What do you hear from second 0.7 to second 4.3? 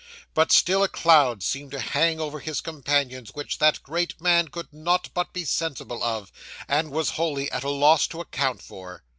a cloud seemed to hang over his companions which that great